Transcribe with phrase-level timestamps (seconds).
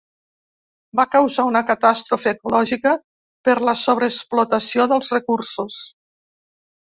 [0.99, 2.93] Va causar una catàstrofe ecològica
[3.49, 5.85] per la sobreexplotació dels recursos.